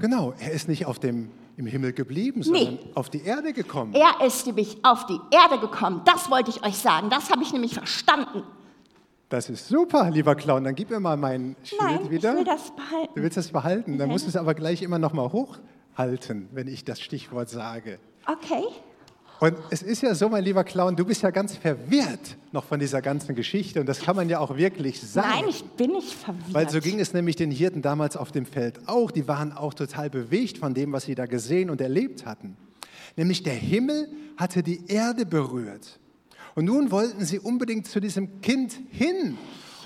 Genau, 0.00 0.34
er 0.38 0.52
ist 0.52 0.68
nicht 0.68 0.86
auf 0.86 0.98
dem, 0.98 1.30
im 1.56 1.66
Himmel 1.66 1.92
geblieben, 1.92 2.42
sondern 2.42 2.78
auf 2.94 3.08
die 3.10 3.22
Erde 3.22 3.52
gekommen. 3.52 3.94
Er 3.94 4.24
ist 4.26 4.46
nämlich 4.46 4.78
auf 4.84 5.06
die 5.06 5.18
Erde 5.30 5.58
gekommen. 5.60 6.02
Das 6.04 6.30
wollte 6.30 6.50
ich 6.50 6.64
euch 6.64 6.76
sagen. 6.78 7.08
Das 7.10 7.30
habe 7.30 7.42
ich 7.42 7.52
nämlich 7.52 7.74
verstanden. 7.74 8.42
Das 9.28 9.48
ist 9.50 9.66
super, 9.68 10.08
lieber 10.10 10.34
Clown. 10.36 10.62
Dann 10.64 10.74
gib 10.74 10.90
mir 10.90 11.00
mal 11.00 11.16
mein 11.16 11.56
Schild 11.64 11.80
Nein, 11.82 12.10
wieder. 12.10 12.32
ich 12.32 12.38
will 12.38 12.44
das 12.44 12.66
Du 12.66 12.76
behalten. 12.76 13.12
willst 13.22 13.36
das 13.36 13.48
behalten, 13.50 13.98
dann 13.98 14.08
musst 14.08 14.24
du 14.24 14.28
es 14.28 14.36
aber 14.36 14.54
gleich 14.54 14.82
immer 14.82 14.98
noch 15.00 15.12
mal 15.12 15.32
hochhalten, 15.32 16.48
wenn 16.52 16.68
ich 16.68 16.84
das 16.84 17.00
Stichwort 17.00 17.48
sage. 17.48 17.98
Okay. 18.26 18.64
Und 19.38 19.56
es 19.70 19.82
ist 19.82 20.02
ja 20.02 20.14
so, 20.14 20.28
mein 20.28 20.44
lieber 20.44 20.64
Clown, 20.64 20.96
du 20.96 21.04
bist 21.04 21.22
ja 21.22 21.30
ganz 21.30 21.56
verwirrt 21.56 22.36
noch 22.52 22.64
von 22.64 22.80
dieser 22.80 23.02
ganzen 23.02 23.34
Geschichte 23.34 23.80
und 23.80 23.86
das 23.86 24.00
kann 24.00 24.16
man 24.16 24.28
ja 24.30 24.38
auch 24.38 24.56
wirklich 24.56 25.00
sein. 25.00 25.24
Nein, 25.28 25.44
ich 25.50 25.62
bin 25.62 25.92
nicht 25.92 26.14
verwirrt. 26.14 26.54
Weil 26.54 26.70
so 26.70 26.80
ging 26.80 26.98
es 27.00 27.12
nämlich 27.12 27.36
den 27.36 27.50
Hirten 27.50 27.82
damals 27.82 28.16
auf 28.16 28.32
dem 28.32 28.46
Feld 28.46 28.88
auch. 28.88 29.10
Die 29.10 29.28
waren 29.28 29.52
auch 29.52 29.74
total 29.74 30.08
bewegt 30.08 30.58
von 30.58 30.72
dem, 30.72 30.92
was 30.92 31.04
sie 31.04 31.14
da 31.14 31.26
gesehen 31.26 31.68
und 31.68 31.80
erlebt 31.82 32.24
hatten. 32.24 32.56
Nämlich 33.16 33.42
der 33.42 33.54
Himmel 33.54 34.08
hatte 34.36 34.62
die 34.62 34.86
Erde 34.88 35.26
berührt. 35.26 36.00
Und 36.54 36.64
nun 36.64 36.90
wollten 36.90 37.24
sie 37.24 37.38
unbedingt 37.38 37.86
zu 37.86 38.00
diesem 38.00 38.40
Kind 38.40 38.78
hin. 38.90 39.36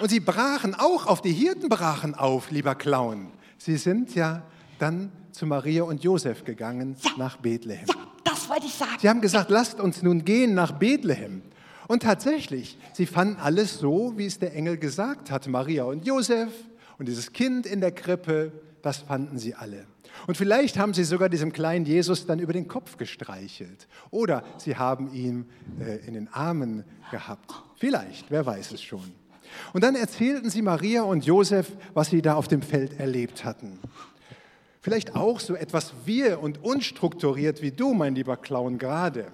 Und 0.00 0.10
sie 0.10 0.20
brachen 0.20 0.74
auch 0.74 1.06
auf, 1.06 1.20
die 1.20 1.32
Hirten 1.32 1.68
brachen 1.68 2.14
auf, 2.14 2.50
lieber 2.52 2.76
Clown. 2.76 3.26
Sie 3.58 3.76
sind 3.76 4.14
ja 4.14 4.42
dann 4.78 5.10
zu 5.32 5.46
Maria 5.46 5.82
und 5.82 6.02
Josef 6.02 6.44
gegangen 6.44 6.96
nach 7.18 7.36
Bethlehem. 7.36 7.86
Ja, 7.86 7.94
wollte 8.50 8.66
ich 8.66 8.74
sagen. 8.74 8.96
Sie 9.00 9.08
haben 9.08 9.20
gesagt, 9.20 9.50
lasst 9.50 9.80
uns 9.80 10.02
nun 10.02 10.24
gehen 10.24 10.54
nach 10.54 10.72
Bethlehem. 10.72 11.42
Und 11.88 12.02
tatsächlich, 12.02 12.78
sie 12.92 13.06
fanden 13.06 13.40
alles 13.40 13.78
so, 13.78 14.12
wie 14.16 14.26
es 14.26 14.38
der 14.38 14.54
Engel 14.54 14.76
gesagt 14.76 15.30
hatte. 15.30 15.50
Maria 15.50 15.84
und 15.84 16.06
Josef 16.06 16.50
und 16.98 17.08
dieses 17.08 17.32
Kind 17.32 17.66
in 17.66 17.80
der 17.80 17.92
Krippe, 17.92 18.52
das 18.82 18.98
fanden 18.98 19.38
sie 19.38 19.54
alle. 19.54 19.86
Und 20.26 20.36
vielleicht 20.36 20.78
haben 20.78 20.94
sie 20.94 21.04
sogar 21.04 21.28
diesem 21.28 21.52
kleinen 21.52 21.84
Jesus 21.84 22.26
dann 22.26 22.38
über 22.38 22.52
den 22.52 22.68
Kopf 22.68 22.96
gestreichelt. 22.96 23.88
Oder 24.10 24.44
sie 24.58 24.76
haben 24.76 25.12
ihn 25.14 25.46
äh, 25.80 26.06
in 26.06 26.14
den 26.14 26.28
Armen 26.32 26.84
gehabt. 27.10 27.52
Vielleicht, 27.76 28.30
wer 28.30 28.44
weiß 28.44 28.72
es 28.72 28.82
schon. 28.82 29.12
Und 29.72 29.82
dann 29.82 29.96
erzählten 29.96 30.50
sie 30.50 30.62
Maria 30.62 31.02
und 31.02 31.24
Josef, 31.24 31.72
was 31.94 32.10
sie 32.10 32.22
da 32.22 32.34
auf 32.34 32.48
dem 32.48 32.62
Feld 32.62 33.00
erlebt 33.00 33.44
hatten. 33.44 33.78
Vielleicht 34.80 35.14
auch 35.14 35.40
so 35.40 35.54
etwas 35.54 35.92
wir 36.04 36.40
und 36.40 36.64
unstrukturiert 36.64 37.60
wie 37.60 37.70
du, 37.70 37.92
mein 37.92 38.14
lieber 38.14 38.36
Clown, 38.36 38.78
gerade. 38.78 39.26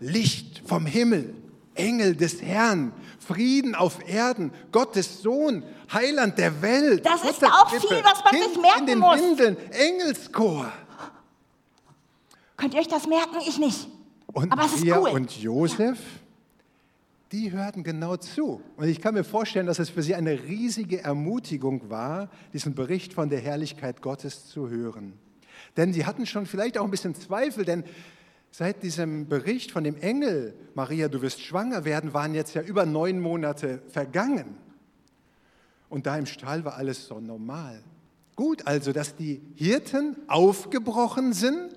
Licht 0.00 0.62
vom 0.66 0.84
Himmel, 0.86 1.34
Engel 1.74 2.14
des 2.14 2.42
Herrn, 2.42 2.92
Frieden 3.18 3.74
auf 3.74 4.06
Erden, 4.06 4.52
Gottes 4.70 5.22
Sohn, 5.22 5.62
Heiland 5.92 6.36
der 6.36 6.60
Welt. 6.60 7.06
Das 7.06 7.22
ist 7.22 7.34
Futterkrippe, 7.34 7.54
auch 7.54 7.70
viel, 7.70 8.04
was 8.04 8.24
man 8.24 8.32
Kind 8.32 8.52
sich 8.52 8.60
merken 8.60 8.80
in 8.80 8.86
den 8.86 8.98
muss. 8.98 9.20
Windeln, 9.20 9.56
Engelschor. 9.70 10.72
Könnt 12.56 12.74
ihr 12.74 12.80
euch 12.80 12.88
das 12.88 13.06
merken? 13.06 13.36
Ich 13.48 13.58
nicht. 13.58 13.88
Und 14.26 14.52
Aber 14.52 14.64
es 14.66 14.74
ist 14.74 14.84
cool. 14.84 15.10
und 15.10 15.36
Josef, 15.40 15.98
die 17.32 17.52
hörten 17.52 17.84
genau 17.84 18.16
zu. 18.16 18.60
Und 18.76 18.88
ich 18.88 19.00
kann 19.00 19.14
mir 19.14 19.24
vorstellen, 19.24 19.66
dass 19.66 19.78
es 19.78 19.88
für 19.88 20.02
sie 20.02 20.14
eine 20.14 20.42
riesige 20.42 21.04
Ermutigung 21.04 21.88
war, 21.88 22.28
diesen 22.52 22.74
Bericht 22.74 23.12
von 23.12 23.28
der 23.28 23.40
Herrlichkeit 23.40 24.02
Gottes 24.02 24.48
zu 24.48 24.68
hören. 24.68 25.12
Denn 25.76 25.92
sie 25.92 26.06
hatten 26.06 26.26
schon 26.26 26.46
vielleicht 26.46 26.76
auch 26.76 26.84
ein 26.84 26.90
bisschen 26.90 27.14
Zweifel, 27.14 27.64
denn 27.64 27.84
seit 28.50 28.82
diesem 28.82 29.28
Bericht 29.28 29.70
von 29.70 29.84
dem 29.84 29.96
Engel, 29.96 30.54
Maria, 30.74 31.08
du 31.08 31.22
wirst 31.22 31.40
schwanger 31.40 31.84
werden, 31.84 32.12
waren 32.14 32.34
jetzt 32.34 32.54
ja 32.54 32.62
über 32.62 32.84
neun 32.84 33.20
Monate 33.20 33.80
vergangen. 33.88 34.56
Und 35.88 36.06
da 36.06 36.16
im 36.16 36.26
Stall 36.26 36.64
war 36.64 36.76
alles 36.76 37.06
so 37.06 37.20
normal. 37.20 37.80
Gut, 38.34 38.66
also, 38.66 38.92
dass 38.92 39.14
die 39.14 39.40
Hirten 39.54 40.16
aufgebrochen 40.26 41.32
sind, 41.32 41.76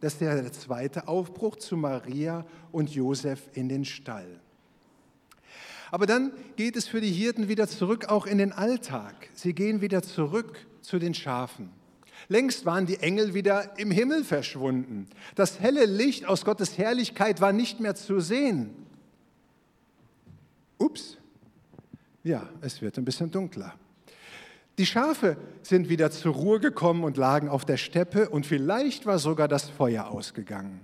das 0.00 0.14
ist 0.14 0.20
der 0.20 0.52
zweite 0.52 1.06
Aufbruch 1.06 1.56
zu 1.56 1.76
Maria 1.76 2.44
und 2.72 2.90
Josef 2.90 3.48
in 3.52 3.68
den 3.68 3.84
Stall. 3.84 4.40
Aber 5.90 6.06
dann 6.06 6.32
geht 6.56 6.76
es 6.76 6.88
für 6.88 7.00
die 7.00 7.10
Hirten 7.10 7.48
wieder 7.48 7.68
zurück, 7.68 8.06
auch 8.06 8.26
in 8.26 8.38
den 8.38 8.52
Alltag. 8.52 9.14
Sie 9.34 9.52
gehen 9.52 9.80
wieder 9.80 10.02
zurück 10.02 10.66
zu 10.82 10.98
den 10.98 11.14
Schafen. 11.14 11.70
Längst 12.28 12.64
waren 12.64 12.86
die 12.86 12.98
Engel 12.98 13.34
wieder 13.34 13.78
im 13.78 13.90
Himmel 13.90 14.24
verschwunden. 14.24 15.06
Das 15.34 15.60
helle 15.60 15.84
Licht 15.84 16.26
aus 16.26 16.44
Gottes 16.44 16.76
Herrlichkeit 16.76 17.40
war 17.40 17.52
nicht 17.52 17.78
mehr 17.78 17.94
zu 17.94 18.20
sehen. 18.20 18.70
Ups. 20.78 21.18
Ja, 22.24 22.48
es 22.60 22.82
wird 22.82 22.98
ein 22.98 23.04
bisschen 23.04 23.30
dunkler. 23.30 23.74
Die 24.78 24.86
Schafe 24.86 25.36
sind 25.62 25.88
wieder 25.88 26.10
zur 26.10 26.34
Ruhe 26.34 26.60
gekommen 26.60 27.04
und 27.04 27.16
lagen 27.16 27.48
auf 27.48 27.64
der 27.64 27.76
Steppe 27.76 28.28
und 28.28 28.44
vielleicht 28.44 29.06
war 29.06 29.18
sogar 29.18 29.48
das 29.48 29.70
Feuer 29.70 30.08
ausgegangen. 30.08 30.80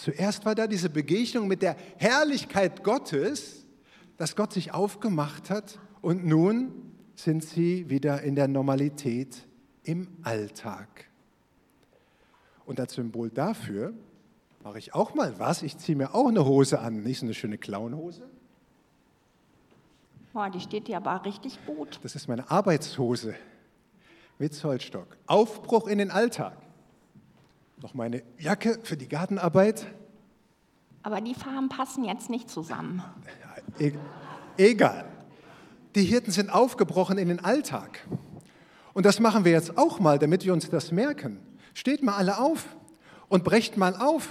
Zuerst 0.00 0.46
war 0.46 0.54
da 0.54 0.66
diese 0.66 0.88
Begegnung 0.88 1.46
mit 1.46 1.60
der 1.60 1.76
Herrlichkeit 1.98 2.82
Gottes, 2.82 3.66
dass 4.16 4.34
Gott 4.34 4.50
sich 4.54 4.72
aufgemacht 4.72 5.50
hat 5.50 5.78
und 6.00 6.24
nun 6.24 6.72
sind 7.14 7.44
sie 7.44 7.90
wieder 7.90 8.22
in 8.22 8.34
der 8.34 8.48
Normalität 8.48 9.46
im 9.82 10.08
Alltag. 10.22 11.04
Und 12.64 12.80
als 12.80 12.94
Symbol 12.94 13.28
dafür 13.28 13.92
mache 14.64 14.78
ich 14.78 14.94
auch 14.94 15.14
mal 15.14 15.38
was. 15.38 15.62
Ich 15.62 15.76
ziehe 15.76 15.98
mir 15.98 16.14
auch 16.14 16.28
eine 16.28 16.46
Hose 16.46 16.80
an, 16.80 17.02
nicht 17.02 17.18
so 17.18 17.26
eine 17.26 17.34
schöne 17.34 17.58
Clownhose. 17.58 18.26
Boah, 20.32 20.48
die 20.48 20.60
steht 20.60 20.88
dir 20.88 20.96
aber 20.96 21.26
richtig 21.26 21.58
gut. 21.66 22.00
Das 22.02 22.14
ist 22.14 22.26
meine 22.26 22.50
Arbeitshose 22.50 23.34
mit 24.38 24.54
Zollstock. 24.54 25.18
Aufbruch 25.26 25.88
in 25.88 25.98
den 25.98 26.10
Alltag. 26.10 26.56
Noch 27.82 27.94
meine 27.94 28.22
Jacke 28.38 28.78
für 28.82 28.98
die 28.98 29.08
Gartenarbeit. 29.08 29.86
Aber 31.02 31.22
die 31.22 31.32
Farben 31.32 31.70
passen 31.70 32.04
jetzt 32.04 32.28
nicht 32.28 32.50
zusammen. 32.50 33.02
E 33.78 33.92
egal. 34.58 35.06
Die 35.94 36.04
Hirten 36.04 36.30
sind 36.30 36.50
aufgebrochen 36.50 37.16
in 37.16 37.28
den 37.28 37.42
Alltag. 37.42 38.06
Und 38.92 39.06
das 39.06 39.18
machen 39.18 39.46
wir 39.46 39.52
jetzt 39.52 39.78
auch 39.78 39.98
mal, 39.98 40.18
damit 40.18 40.44
wir 40.44 40.52
uns 40.52 40.68
das 40.68 40.92
merken. 40.92 41.40
Steht 41.72 42.02
mal 42.02 42.16
alle 42.16 42.38
auf 42.38 42.66
und 43.30 43.44
brecht 43.44 43.78
mal 43.78 43.96
auf. 43.96 44.28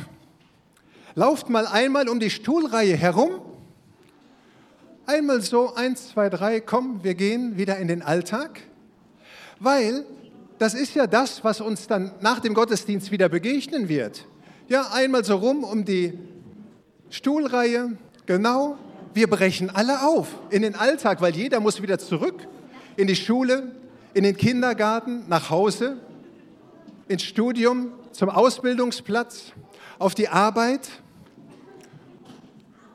Lauft 1.15 1.49
mal 1.49 1.65
einmal 1.65 2.07
um 2.07 2.19
die 2.19 2.29
Stuhlreihe 2.29 2.95
herum. 2.95 3.41
Einmal 5.07 5.41
so, 5.41 5.73
eins, 5.73 6.09
zwei, 6.09 6.29
drei, 6.29 6.61
komm, 6.61 7.03
wir 7.03 7.15
gehen 7.15 7.57
wieder 7.57 7.77
in 7.77 7.87
den 7.87 8.03
Alltag. 8.03 8.61
Weil 9.59 10.05
das 10.59 10.73
ist 10.73 10.93
ja 10.93 11.07
das, 11.07 11.43
was 11.43 11.61
uns 11.61 11.87
dann 11.87 12.11
nach 12.19 12.39
dem 12.39 12.53
Gottesdienst 12.53 13.11
wieder 13.11 13.29
begegnen 13.29 13.89
wird. 13.89 14.25
Ja, 14.67 14.89
einmal 14.91 15.23
so 15.23 15.37
rum 15.37 15.63
um 15.63 15.85
die 15.85 16.19
Stuhlreihe, 17.09 17.97
genau. 18.25 18.77
Wir 19.13 19.27
brechen 19.27 19.69
alle 19.69 20.05
auf 20.05 20.27
in 20.51 20.61
den 20.61 20.75
Alltag, 20.75 21.21
weil 21.21 21.35
jeder 21.35 21.59
muss 21.59 21.81
wieder 21.81 21.97
zurück 21.97 22.47
in 22.95 23.07
die 23.07 23.15
Schule, 23.15 23.71
in 24.13 24.23
den 24.23 24.37
Kindergarten, 24.37 25.23
nach 25.27 25.49
Hause, 25.49 25.97
ins 27.07 27.23
Studium, 27.23 27.93
zum 28.11 28.29
Ausbildungsplatz, 28.29 29.53
auf 29.97 30.13
die 30.13 30.27
Arbeit. 30.27 30.89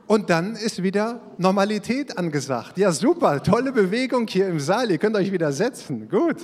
Und 0.07 0.29
dann 0.29 0.55
ist 0.55 0.83
wieder 0.83 1.19
Normalität 1.39 2.17
angesagt. 2.17 2.77
Ja, 2.77 2.91
super, 2.91 3.41
tolle 3.41 3.71
Bewegung 3.71 4.27
hier 4.27 4.47
im 4.47 4.59
Saal. 4.59 4.91
Ihr 4.91 4.99
könnt 4.99 5.15
euch 5.15 5.31
wieder 5.31 5.51
setzen. 5.51 6.07
Gut. 6.09 6.37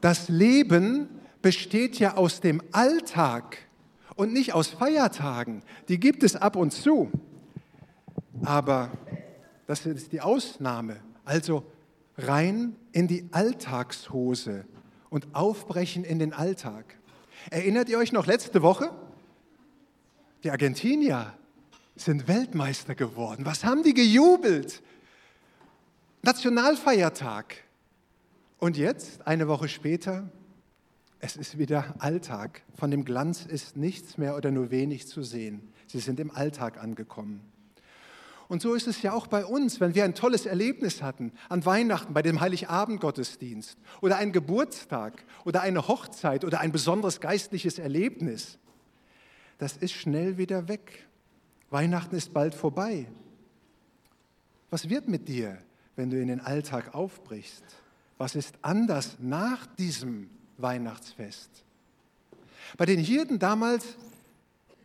Das 0.00 0.28
Leben 0.28 1.08
besteht 1.42 1.98
ja 1.98 2.16
aus 2.16 2.40
dem 2.40 2.62
Alltag 2.72 3.58
und 4.16 4.32
nicht 4.32 4.52
aus 4.52 4.68
Feiertagen. 4.68 5.62
Die 5.88 5.98
gibt 5.98 6.22
es 6.22 6.36
ab 6.36 6.56
und 6.56 6.72
zu. 6.72 7.10
Aber 8.42 8.90
das 9.66 9.86
ist 9.86 10.12
die 10.12 10.20
Ausnahme. 10.20 11.00
Also 11.24 11.64
rein 12.16 12.76
in 12.92 13.08
die 13.08 13.28
Alltagshose 13.32 14.64
und 15.10 15.34
aufbrechen 15.34 16.04
in 16.04 16.18
den 16.18 16.32
Alltag. 16.32 16.96
Erinnert 17.50 17.88
ihr 17.88 17.98
euch 17.98 18.12
noch 18.12 18.26
letzte 18.26 18.62
Woche? 18.62 18.90
Die 20.44 20.50
Argentinier 20.50 21.34
sind 21.96 22.28
Weltmeister 22.28 22.94
geworden. 22.94 23.44
Was 23.44 23.64
haben 23.64 23.82
die 23.82 23.94
gejubelt? 23.94 24.82
Nationalfeiertag. 26.22 27.56
Und 28.60 28.76
jetzt, 28.76 29.26
eine 29.26 29.48
Woche 29.48 29.68
später, 29.68 30.28
es 31.18 31.36
ist 31.36 31.56
wieder 31.56 31.94
Alltag. 31.98 32.60
Von 32.74 32.90
dem 32.90 33.06
Glanz 33.06 33.46
ist 33.46 33.78
nichts 33.78 34.18
mehr 34.18 34.36
oder 34.36 34.50
nur 34.50 34.70
wenig 34.70 35.08
zu 35.08 35.22
sehen. 35.22 35.72
Sie 35.86 35.98
sind 35.98 36.20
im 36.20 36.30
Alltag 36.30 36.76
angekommen. 36.76 37.40
Und 38.48 38.60
so 38.60 38.74
ist 38.74 38.86
es 38.86 39.00
ja 39.00 39.14
auch 39.14 39.28
bei 39.28 39.46
uns, 39.46 39.80
wenn 39.80 39.94
wir 39.94 40.04
ein 40.04 40.14
tolles 40.14 40.44
Erlebnis 40.44 41.00
hatten 41.00 41.32
an 41.48 41.64
Weihnachten, 41.64 42.12
bei 42.12 42.20
dem 42.20 42.40
Heiligabend-Gottesdienst 42.40 43.78
oder 44.02 44.18
einen 44.18 44.32
Geburtstag 44.32 45.24
oder 45.46 45.62
eine 45.62 45.88
Hochzeit 45.88 46.44
oder 46.44 46.60
ein 46.60 46.70
besonderes 46.70 47.20
geistliches 47.20 47.78
Erlebnis. 47.78 48.58
Das 49.56 49.78
ist 49.78 49.92
schnell 49.92 50.36
wieder 50.36 50.68
weg. 50.68 51.06
Weihnachten 51.70 52.14
ist 52.14 52.34
bald 52.34 52.54
vorbei. 52.54 53.06
Was 54.68 54.90
wird 54.90 55.08
mit 55.08 55.28
dir, 55.28 55.56
wenn 55.96 56.10
du 56.10 56.20
in 56.20 56.28
den 56.28 56.40
Alltag 56.40 56.94
aufbrichst? 56.94 57.64
Was 58.20 58.34
ist 58.34 58.54
anders 58.60 59.16
nach 59.18 59.64
diesem 59.78 60.28
Weihnachtsfest? 60.58 61.48
Bei 62.76 62.84
den 62.84 63.00
Hirten 63.00 63.38
damals 63.38 63.96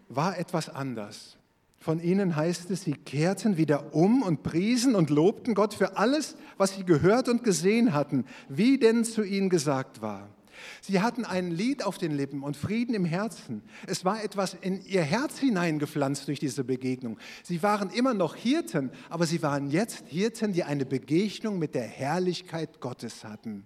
war 0.08 0.40
etwas 0.40 0.70
anders. 0.70 1.36
Von 1.78 2.00
ihnen 2.00 2.38
heißt 2.38 2.72
es, 2.72 2.84
sie 2.84 2.94
kehrten 2.94 3.58
wieder 3.58 3.94
um 3.94 4.24
und 4.24 4.44
priesen 4.44 4.96
und 4.96 5.10
lobten 5.10 5.54
Gott 5.54 5.74
für 5.74 5.98
alles, 5.98 6.38
was 6.56 6.78
sie 6.78 6.86
gehört 6.86 7.28
und 7.28 7.44
gesehen 7.44 7.92
hatten, 7.94 8.24
wie 8.48 8.78
denn 8.78 9.04
zu 9.04 9.22
ihnen 9.22 9.50
gesagt 9.50 10.02
war. 10.02 10.30
Sie 10.82 11.02
hatten 11.02 11.26
ein 11.26 11.52
Lied 11.52 11.84
auf 11.84 11.98
den 11.98 12.12
Lippen 12.12 12.44
und 12.44 12.58
Frieden 12.58 12.96
im 12.96 13.06
Herzen. 13.06 13.62
Es 13.88 14.06
war 14.06 14.24
etwas 14.24 14.56
in 14.62 14.84
ihr 14.86 15.02
Herz 15.02 15.40
hineingepflanzt 15.40 16.28
durch 16.28 16.40
diese 16.40 16.64
Begegnung. 16.64 17.18
Sie 17.44 17.64
waren 17.64 17.90
immer 17.90 18.14
noch 18.14 18.36
Hirten, 18.36 18.92
aber 19.10 19.26
sie 19.26 19.42
waren 19.42 19.70
jetzt 19.70 20.08
Hirten, 20.08 20.54
die 20.54 20.64
eine 20.64 20.86
Begegnung 20.86 21.60
mit 21.60 21.76
der 21.76 21.88
Herrlichkeit 21.88 22.80
Gottes 22.82 23.24
hatten 23.24 23.66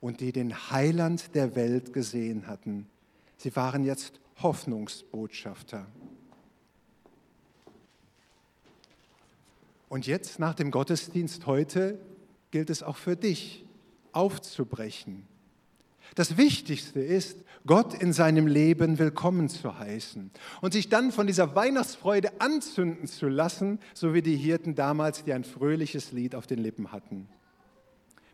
und 0.00 0.20
die 0.20 0.32
den 0.32 0.70
Heiland 0.70 1.34
der 1.34 1.54
Welt 1.54 1.92
gesehen 1.92 2.46
hatten. 2.46 2.86
Sie 3.36 3.54
waren 3.56 3.84
jetzt 3.84 4.20
Hoffnungsbotschafter. 4.42 5.86
Und 9.88 10.06
jetzt, 10.06 10.38
nach 10.38 10.54
dem 10.54 10.70
Gottesdienst 10.70 11.46
heute, 11.46 11.98
gilt 12.50 12.70
es 12.70 12.82
auch 12.82 12.96
für 12.96 13.14
dich, 13.14 13.66
aufzubrechen. 14.12 15.26
Das 16.14 16.36
Wichtigste 16.36 17.00
ist, 17.00 17.38
Gott 17.66 17.94
in 17.94 18.12
seinem 18.12 18.46
Leben 18.46 18.98
willkommen 18.98 19.48
zu 19.48 19.78
heißen 19.78 20.30
und 20.60 20.72
sich 20.72 20.88
dann 20.88 21.10
von 21.10 21.26
dieser 21.26 21.54
Weihnachtsfreude 21.54 22.40
anzünden 22.40 23.06
zu 23.06 23.28
lassen, 23.28 23.78
so 23.94 24.12
wie 24.12 24.20
die 24.20 24.36
Hirten 24.36 24.74
damals, 24.74 25.24
die 25.24 25.32
ein 25.32 25.44
fröhliches 25.44 26.12
Lied 26.12 26.34
auf 26.34 26.46
den 26.46 26.58
Lippen 26.58 26.92
hatten. 26.92 27.28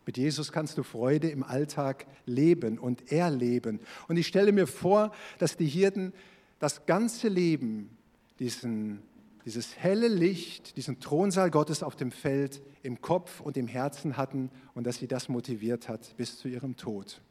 Mit 0.05 0.17
Jesus 0.17 0.51
kannst 0.51 0.77
du 0.77 0.83
Freude 0.83 1.29
im 1.29 1.43
Alltag 1.43 2.07
leben 2.25 2.79
und 2.79 3.11
erleben. 3.11 3.79
Und 4.07 4.17
ich 4.17 4.27
stelle 4.27 4.51
mir 4.51 4.67
vor, 4.67 5.13
dass 5.37 5.55
die 5.55 5.67
Hirten 5.67 6.13
das 6.57 6.85
ganze 6.85 7.27
Leben 7.27 7.97
diesen 8.39 9.03
dieses 9.45 9.77
helle 9.77 10.09
Licht, 10.09 10.75
diesen 10.77 10.99
Thronsaal 10.99 11.49
Gottes 11.49 11.81
auf 11.81 11.95
dem 11.95 12.11
Feld 12.11 12.61
im 12.83 13.01
Kopf 13.01 13.39
und 13.39 13.57
im 13.57 13.67
Herzen 13.67 14.17
hatten 14.17 14.51
und 14.75 14.85
dass 14.85 14.97
sie 14.97 15.07
das 15.07 15.29
motiviert 15.29 15.87
hat 15.87 16.15
bis 16.17 16.37
zu 16.37 16.47
ihrem 16.47 16.75
Tod. 16.75 17.21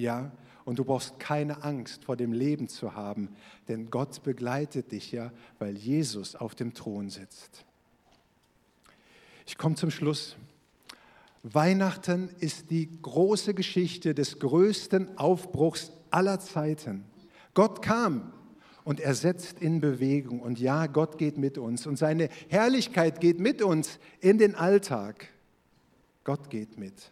Ja, 0.00 0.32
und 0.64 0.78
du 0.78 0.84
brauchst 0.84 1.20
keine 1.20 1.62
Angst 1.62 2.04
vor 2.04 2.16
dem 2.16 2.32
Leben 2.32 2.68
zu 2.68 2.94
haben, 2.94 3.28
denn 3.68 3.90
Gott 3.90 4.22
begleitet 4.22 4.92
dich 4.92 5.12
ja, 5.12 5.30
weil 5.58 5.76
Jesus 5.76 6.36
auf 6.36 6.54
dem 6.54 6.72
Thron 6.72 7.10
sitzt. 7.10 7.64
Ich 9.46 9.58
komme 9.58 9.74
zum 9.74 9.90
Schluss. 9.90 10.36
Weihnachten 11.42 12.30
ist 12.38 12.70
die 12.70 12.88
große 13.02 13.52
Geschichte 13.52 14.14
des 14.14 14.38
größten 14.38 15.18
Aufbruchs 15.18 15.92
aller 16.10 16.40
Zeiten. 16.40 17.04
Gott 17.52 17.82
kam 17.82 18.32
und 18.84 19.00
er 19.00 19.14
setzt 19.14 19.60
in 19.60 19.80
Bewegung. 19.80 20.40
Und 20.40 20.58
ja, 20.58 20.86
Gott 20.86 21.18
geht 21.18 21.36
mit 21.36 21.58
uns 21.58 21.86
und 21.86 21.96
seine 21.96 22.30
Herrlichkeit 22.48 23.20
geht 23.20 23.38
mit 23.38 23.60
uns 23.60 23.98
in 24.20 24.38
den 24.38 24.54
Alltag. 24.54 25.28
Gott 26.24 26.48
geht 26.48 26.78
mit. 26.78 27.10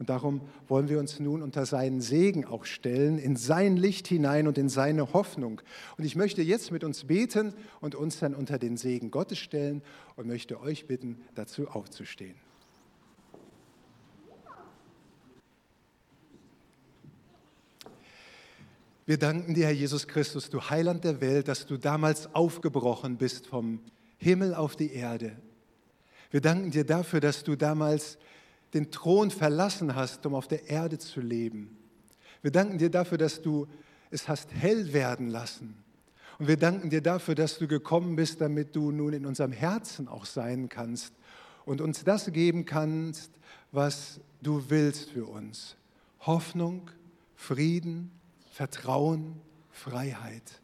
Und 0.00 0.08
darum 0.08 0.40
wollen 0.66 0.88
wir 0.88 0.98
uns 0.98 1.20
nun 1.20 1.42
unter 1.42 1.66
seinen 1.66 2.00
Segen 2.00 2.46
auch 2.46 2.64
stellen, 2.64 3.18
in 3.18 3.36
sein 3.36 3.76
Licht 3.76 4.08
hinein 4.08 4.48
und 4.48 4.56
in 4.56 4.70
seine 4.70 5.12
Hoffnung. 5.12 5.60
Und 5.98 6.04
ich 6.04 6.16
möchte 6.16 6.40
jetzt 6.40 6.72
mit 6.72 6.84
uns 6.84 7.04
beten 7.04 7.52
und 7.82 7.94
uns 7.94 8.18
dann 8.18 8.34
unter 8.34 8.58
den 8.58 8.78
Segen 8.78 9.10
Gottes 9.10 9.38
stellen 9.38 9.82
und 10.16 10.26
möchte 10.26 10.58
euch 10.58 10.86
bitten, 10.86 11.20
dazu 11.34 11.68
aufzustehen. 11.68 12.34
Wir 19.04 19.18
danken 19.18 19.52
dir, 19.52 19.66
Herr 19.66 19.72
Jesus 19.72 20.08
Christus, 20.08 20.48
du 20.48 20.62
Heiland 20.62 21.04
der 21.04 21.20
Welt, 21.20 21.46
dass 21.46 21.66
du 21.66 21.76
damals 21.76 22.34
aufgebrochen 22.34 23.18
bist 23.18 23.46
vom 23.48 23.80
Himmel 24.16 24.54
auf 24.54 24.76
die 24.76 24.94
Erde. 24.94 25.36
Wir 26.30 26.40
danken 26.40 26.70
dir 26.70 26.86
dafür, 26.86 27.20
dass 27.20 27.44
du 27.44 27.54
damals 27.54 28.16
den 28.74 28.90
Thron 28.90 29.30
verlassen 29.30 29.94
hast, 29.94 30.24
um 30.26 30.34
auf 30.34 30.48
der 30.48 30.68
Erde 30.68 30.98
zu 30.98 31.20
leben. 31.20 31.76
Wir 32.42 32.50
danken 32.50 32.78
dir 32.78 32.90
dafür, 32.90 33.18
dass 33.18 33.42
du 33.42 33.66
es 34.10 34.28
hast 34.28 34.52
hell 34.52 34.92
werden 34.92 35.28
lassen. 35.28 35.76
Und 36.38 36.48
wir 36.48 36.56
danken 36.56 36.90
dir 36.90 37.02
dafür, 37.02 37.34
dass 37.34 37.58
du 37.58 37.68
gekommen 37.68 38.16
bist, 38.16 38.40
damit 38.40 38.74
du 38.74 38.90
nun 38.90 39.12
in 39.12 39.26
unserem 39.26 39.52
Herzen 39.52 40.08
auch 40.08 40.24
sein 40.24 40.68
kannst 40.68 41.12
und 41.64 41.80
uns 41.80 42.02
das 42.02 42.32
geben 42.32 42.64
kannst, 42.64 43.30
was 43.72 44.20
du 44.42 44.64
willst 44.68 45.10
für 45.10 45.26
uns. 45.26 45.76
Hoffnung, 46.20 46.90
Frieden, 47.36 48.10
Vertrauen, 48.52 49.36
Freiheit. 49.70 50.60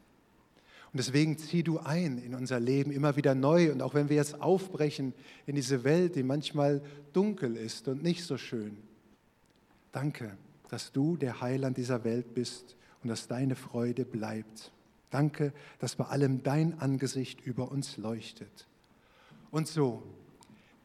Und 0.97 1.01
deswegen 1.01 1.37
zieh 1.37 1.63
du 1.63 1.79
ein 1.79 2.17
in 2.17 2.35
unser 2.35 2.59
Leben 2.59 2.91
immer 2.91 3.17
wieder 3.17 3.35
neu. 3.35 3.71
Und 3.71 3.83
auch 3.83 3.93
wenn 3.93 4.09
wir 4.09 4.17
jetzt 4.17 4.41
aufbrechen 4.41 5.13
in 5.45 5.55
diese 5.55 5.85
Welt, 5.85 6.17
die 6.17 6.23
manchmal 6.23 6.81
dunkel 7.13 7.55
ist 7.55 7.87
und 7.87 8.03
nicht 8.03 8.25
so 8.25 8.39
schön. 8.39 8.79
Danke, 9.93 10.39
dass 10.71 10.93
du 10.93 11.19
der 11.19 11.43
Heiland 11.43 11.77
dieser 11.77 12.03
Welt 12.05 12.33
bist 12.33 12.77
und 13.03 13.11
dass 13.11 13.29
deine 13.29 13.57
Freude 13.57 14.07
bleibt. 14.07 14.73
Danke, 15.11 15.53
dass 15.81 15.97
bei 15.97 16.07
allem 16.07 16.43
dein 16.43 16.81
Angesicht 16.81 17.43
über 17.43 17.71
uns 17.71 17.99
leuchtet. 17.99 18.67
Und 19.51 19.69
so, 19.69 20.03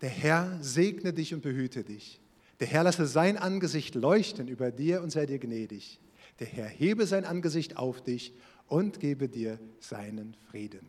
der 0.02 0.10
Herr 0.10 0.58
segne 0.60 1.14
dich 1.14 1.34
und 1.34 1.42
behüte 1.42 1.86
dich. 1.86 2.20
Der 2.60 2.68
Herr 2.68 2.84
lasse 2.84 3.06
sein 3.06 3.38
Angesicht 3.38 3.96
leuchten 3.96 4.50
über 4.50 4.72
dir 4.72 5.04
und 5.04 5.10
sei 5.10 5.26
dir 5.26 5.40
gnädig. 5.40 6.02
Der 6.42 6.48
Herr 6.48 6.68
hebe 6.68 7.08
sein 7.08 7.24
Angesicht 7.24 7.78
auf 7.78 8.02
dich 8.02 8.34
und 8.72 9.02
gebe 9.02 9.28
dir 9.28 9.60
seinen 9.82 10.34
Frieden. 10.50 10.88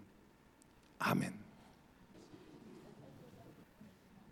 Amen. 1.01 1.42